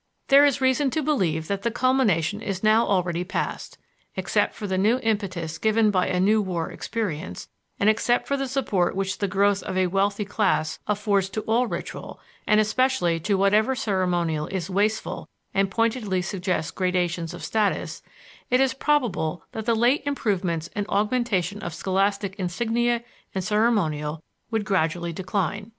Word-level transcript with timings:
There 0.29 0.45
is 0.47 0.61
reason 0.61 0.89
to 0.97 1.03
believe 1.03 1.47
that 1.47 1.61
the 1.61 1.69
culmination 1.69 2.41
is 2.41 2.63
now 2.63 2.87
already 2.87 3.23
past. 3.23 3.77
Except 4.15 4.55
for 4.55 4.65
the 4.65 4.75
new 4.75 4.97
impetus 5.03 5.59
given 5.59 5.91
by 5.91 6.07
a 6.07 6.19
new 6.19 6.41
war 6.41 6.71
experience, 6.71 7.47
and 7.79 7.87
except 7.87 8.27
for 8.27 8.35
the 8.35 8.47
support 8.47 8.95
which 8.95 9.19
the 9.19 9.27
growth 9.27 9.61
of 9.61 9.77
a 9.77 9.85
wealthy 9.85 10.25
class 10.25 10.79
affords 10.87 11.29
to 11.29 11.41
all 11.41 11.67
ritual, 11.67 12.19
and 12.47 12.59
especially 12.59 13.19
to 13.19 13.35
whatever 13.37 13.75
ceremonial 13.75 14.47
is 14.47 14.71
wasteful 14.71 15.29
and 15.53 15.69
pointedly 15.69 16.23
suggests 16.23 16.71
gradations 16.71 17.31
of 17.31 17.43
status, 17.43 18.01
it 18.49 18.59
is 18.59 18.73
probable 18.73 19.43
that 19.51 19.67
the 19.67 19.75
late 19.75 20.01
improvements 20.07 20.67
and 20.75 20.87
augmentation 20.89 21.61
of 21.61 21.75
scholastic 21.75 22.33
insignia 22.39 23.03
and 23.35 23.43
ceremonial 23.43 24.19
would 24.49 24.65
gradually 24.65 25.13
decline. 25.13 25.69